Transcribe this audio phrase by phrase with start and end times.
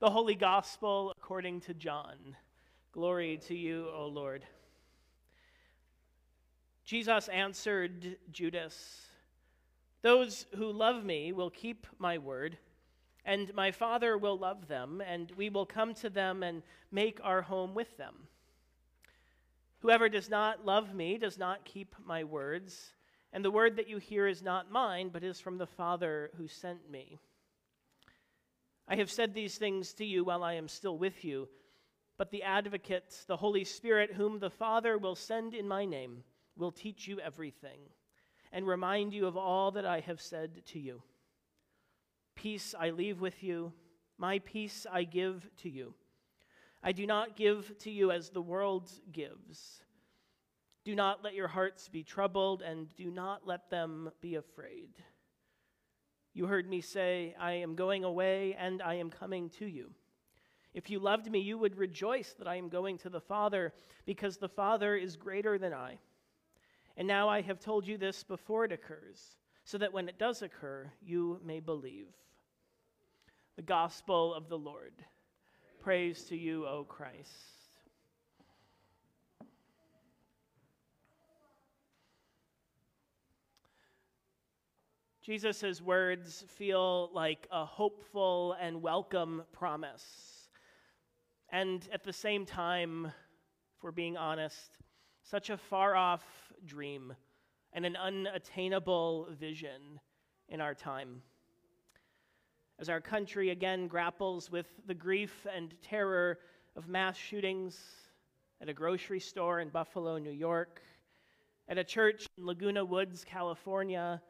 [0.00, 2.36] The Holy Gospel according to John.
[2.92, 4.44] Glory to you, O Lord.
[6.84, 9.08] Jesus answered Judas,
[10.02, 12.58] Those who love me will keep my word,
[13.24, 16.62] and my Father will love them, and we will come to them and
[16.92, 18.14] make our home with them.
[19.80, 22.92] Whoever does not love me does not keep my words,
[23.32, 26.46] and the word that you hear is not mine, but is from the Father who
[26.46, 27.18] sent me.
[28.88, 31.48] I have said these things to you while I am still with you,
[32.16, 36.24] but the advocate, the Holy Spirit, whom the Father will send in my name,
[36.56, 37.80] will teach you everything
[38.50, 41.02] and remind you of all that I have said to you.
[42.34, 43.72] Peace I leave with you,
[44.16, 45.94] my peace I give to you.
[46.82, 49.82] I do not give to you as the world gives.
[50.84, 54.90] Do not let your hearts be troubled, and do not let them be afraid.
[56.34, 59.90] You heard me say, I am going away, and I am coming to you.
[60.74, 63.72] If you loved me, you would rejoice that I am going to the Father,
[64.06, 65.98] because the Father is greater than I.
[66.96, 70.42] And now I have told you this before it occurs, so that when it does
[70.42, 72.08] occur, you may believe.
[73.56, 74.92] The Gospel of the Lord.
[75.80, 77.57] Praise to you, O Christ.
[85.28, 90.48] Jesus' words feel like a hopeful and welcome promise.
[91.50, 94.78] And at the same time, if we're being honest,
[95.22, 96.24] such a far off
[96.64, 97.12] dream
[97.74, 100.00] and an unattainable vision
[100.48, 101.20] in our time.
[102.78, 106.38] As our country again grapples with the grief and terror
[106.74, 107.78] of mass shootings
[108.62, 110.80] at a grocery store in Buffalo, New York,
[111.68, 114.22] at a church in Laguna Woods, California,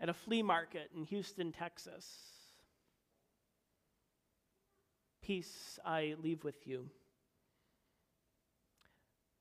[0.00, 2.06] at a flea market in Houston, Texas.
[5.22, 6.90] Peace I leave with you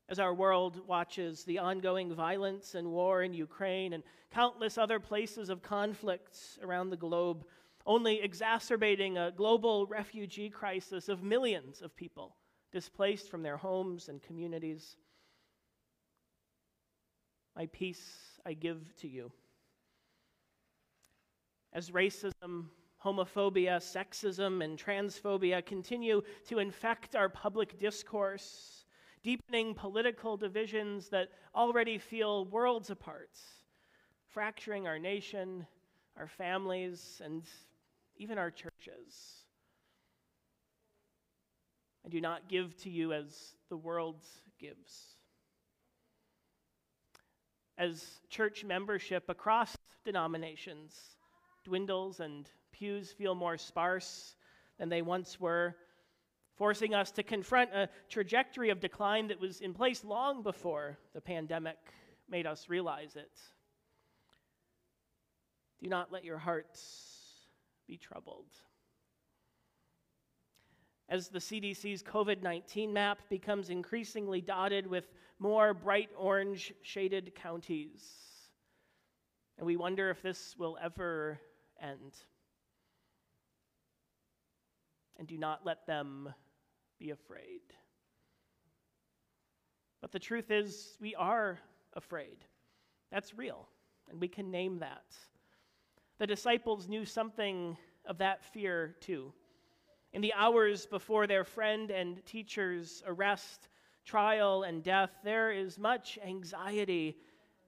[0.09, 5.49] as our world watches the ongoing violence and war in Ukraine and countless other places
[5.49, 7.45] of conflict around the globe,
[7.85, 12.35] only exacerbating a global refugee crisis of millions of people
[12.71, 14.97] displaced from their homes and communities.
[17.55, 19.31] My peace I give to you.
[21.73, 22.65] As racism,
[23.03, 28.85] homophobia, sexism, and transphobia continue to infect our public discourse,
[29.23, 33.31] deepening political divisions that already feel worlds apart,
[34.29, 35.65] fracturing our nation,
[36.15, 37.43] our families, and
[38.17, 39.43] even our churches.
[42.05, 44.23] I do not give to you as the world
[44.59, 45.15] gives.
[47.79, 50.93] As church membership across denominations
[51.63, 54.35] dwindles and pews feel more sparse
[54.77, 55.75] than they once were,
[56.55, 61.21] forcing us to confront a trajectory of decline that was in place long before the
[61.21, 61.77] pandemic
[62.29, 63.39] made us realize it.
[65.81, 67.13] Do not let your hearts
[67.87, 68.47] be troubled.
[71.09, 78.03] As the CDC's COVID 19 map becomes increasingly dotted with more bright orange shaded counties,
[79.57, 81.39] and we wonder if this will ever
[81.83, 82.15] end.
[85.17, 86.33] And do not let them
[86.99, 87.61] be afraid.
[90.01, 91.59] But the truth is, we are
[91.93, 92.37] afraid.
[93.11, 93.67] That's real,
[94.09, 95.05] and we can name that.
[96.17, 99.33] The disciples knew something of that fear too.
[100.11, 103.69] In the hours before their friend and teacher's arrest,
[104.05, 107.17] trial, and death, there is much anxiety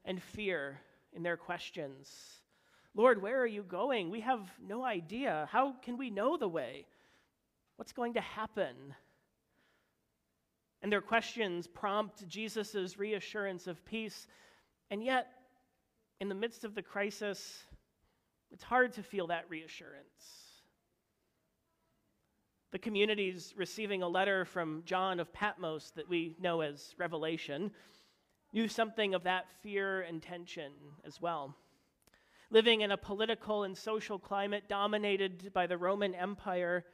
[0.04, 0.80] and fear
[1.14, 2.42] in their questions.
[2.96, 4.10] Lord, where are you going?
[4.10, 5.48] We have no idea.
[5.52, 6.86] How can we know the way?
[7.76, 8.96] What's going to happen?
[10.86, 14.28] and their questions prompt Jesus' reassurance of peace.
[14.92, 15.26] And yet,
[16.20, 17.64] in the midst of the crisis,
[18.52, 20.62] it's hard to feel that reassurance.
[22.72, 27.72] The communities receiving a letter from John of Patmos that we know as Revelation
[28.54, 30.72] knew something of that fear and tension
[31.04, 31.56] as well.
[32.52, 36.86] Living in a political and social climate dominated by the Roman Empire,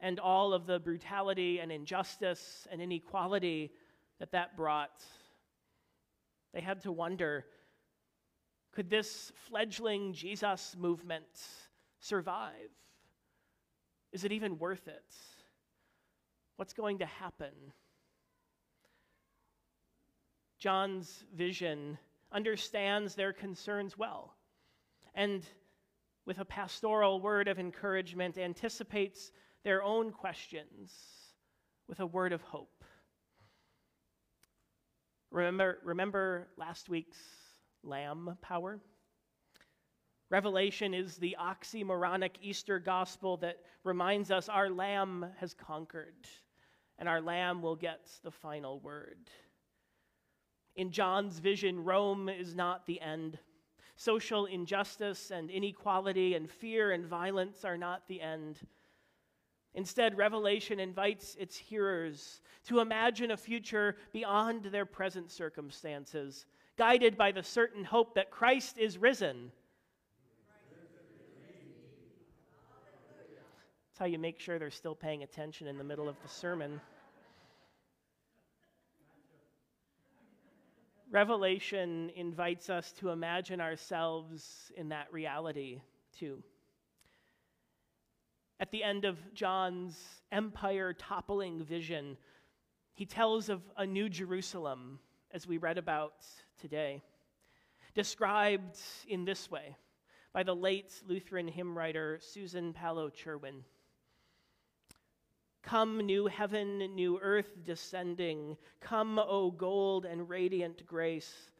[0.00, 3.72] and all of the brutality and injustice and inequality
[4.18, 5.02] that that brought.
[6.52, 7.46] They had to wonder
[8.72, 11.24] could this fledgling Jesus movement
[12.00, 12.70] survive?
[14.12, 15.14] Is it even worth it?
[16.56, 17.52] What's going to happen?
[20.58, 21.98] John's vision
[22.32, 24.34] understands their concerns well
[25.14, 25.44] and,
[26.26, 29.32] with a pastoral word of encouragement, anticipates
[29.62, 30.92] their own questions
[31.88, 32.84] with a word of hope.
[35.30, 37.18] Remember, remember last week's
[37.82, 38.78] lamb power?
[40.30, 46.26] Revelation is the oxymoronic Easter gospel that reminds us our lamb has conquered
[46.98, 49.18] and our lamb will get the final word.
[50.76, 53.38] In John's vision, Rome is not the end.
[53.96, 58.58] Social injustice and inequality and fear and violence are not the end.
[59.74, 66.46] Instead, Revelation invites its hearers to imagine a future beyond their present circumstances,
[66.76, 69.50] guided by the certain hope that Christ is risen.
[73.94, 76.80] That's how you make sure they're still paying attention in the middle of the sermon.
[81.14, 85.80] Revelation invites us to imagine ourselves in that reality
[86.18, 86.42] too.
[88.58, 89.96] At the end of John's
[90.32, 92.16] empire toppling vision,
[92.94, 94.98] he tells of a new Jerusalem,
[95.30, 96.26] as we read about
[96.60, 97.00] today,
[97.94, 98.76] described
[99.06, 99.76] in this way
[100.32, 103.62] by the late Lutheran hymn writer Susan Palo Cherwien.
[105.64, 108.58] Come, new heaven, new earth descending.
[108.80, 111.50] Come, O gold and radiant grace.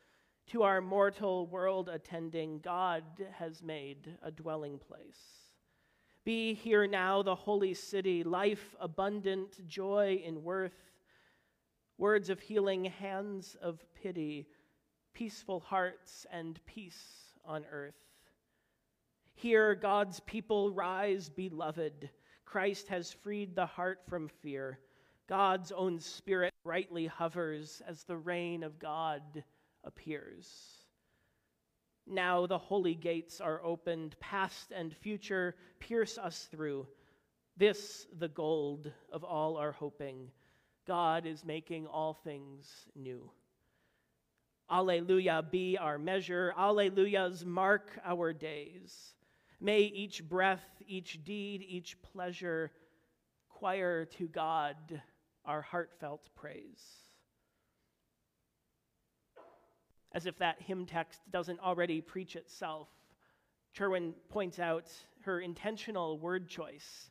[0.48, 3.02] To our mortal world attending, God
[3.32, 5.16] has made a dwelling place.
[6.22, 10.92] Be here now the holy city, life abundant, joy in worth,
[11.96, 14.46] words of healing, hands of pity,
[15.14, 17.94] peaceful hearts, and peace on earth.
[19.32, 22.10] Here, God's people rise, beloved
[22.44, 24.78] Christ has freed the heart from fear.
[25.26, 29.42] God's own spirit brightly hovers as the reign of God
[29.84, 30.84] appears.
[32.06, 36.86] Now the holy gates are opened, past and future pierce us through.
[37.56, 40.30] This, the gold of all our hoping.
[40.86, 43.30] God is making all things new.
[44.70, 46.52] Alleluia be our measure.
[46.58, 49.14] Alleluias mark our days.
[49.60, 52.70] May each breath, each deed, each pleasure
[53.48, 54.76] choir to God
[55.44, 56.82] our heartfelt praise.
[60.12, 62.88] As if that hymn text doesn't already preach itself,
[63.76, 64.90] Cherwien points out
[65.22, 67.10] her intentional word choice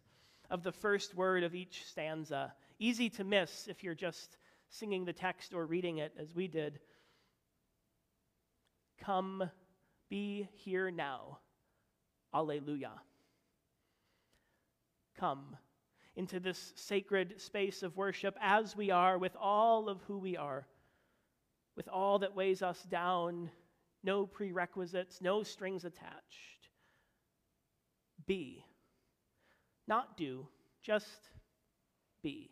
[0.49, 2.53] of the first word of each stanza.
[2.79, 4.37] Easy to miss if you're just
[4.69, 6.79] singing the text or reading it as we did.
[9.01, 9.49] Come,
[10.09, 11.39] be here now.
[12.33, 12.91] Alleluia.
[15.19, 15.55] Come
[16.15, 20.67] into this sacred space of worship as we are, with all of who we are,
[21.75, 23.49] with all that weighs us down,
[24.03, 26.69] no prerequisites, no strings attached.
[28.25, 28.63] Be.
[29.87, 30.47] Not do,
[30.81, 31.29] just
[32.21, 32.51] be.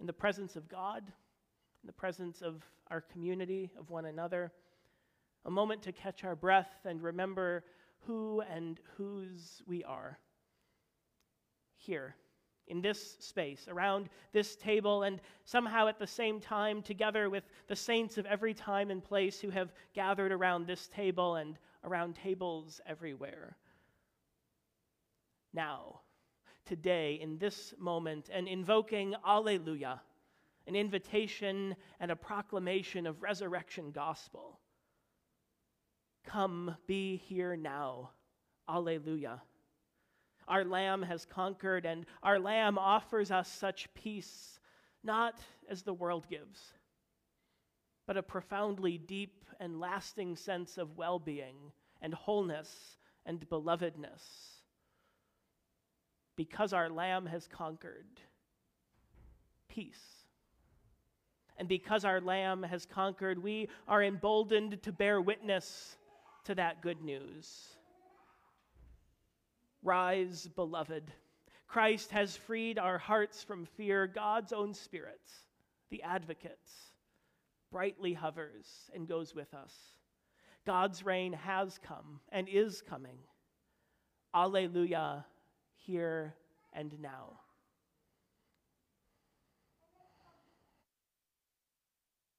[0.00, 4.52] In the presence of God, in the presence of our community, of one another.
[5.44, 7.64] A moment to catch our breath and remember
[8.06, 10.18] who and whose we are.
[11.76, 12.14] Here,
[12.68, 17.76] in this space, around this table, and somehow at the same time, together with the
[17.76, 22.80] saints of every time and place who have gathered around this table and around tables
[22.86, 23.56] everywhere.
[25.52, 26.00] Now,
[26.64, 30.00] today, in this moment, and invoking Alleluia,
[30.66, 34.58] an invitation and a proclamation of resurrection gospel.
[36.26, 38.10] Come, be here now.
[38.68, 39.40] Alleluia.
[40.48, 44.60] Our Lamb has conquered, and our Lamb offers us such peace,
[45.02, 46.72] not as the world gives,
[48.06, 54.22] but a profoundly deep and lasting sense of well being and wholeness and belovedness.
[56.36, 58.06] Because our Lamb has conquered,
[59.68, 60.24] peace.
[61.56, 65.96] And because our Lamb has conquered, we are emboldened to bear witness
[66.46, 67.68] to that good news.
[69.82, 71.12] Rise, beloved.
[71.66, 74.06] Christ has freed our hearts from fear.
[74.06, 75.20] God's own Spirit,
[75.90, 76.70] the advocate,
[77.72, 79.74] brightly hovers and goes with us.
[80.64, 83.18] God's reign has come and is coming.
[84.32, 85.24] Alleluia,
[85.74, 86.34] here
[86.72, 87.40] and now.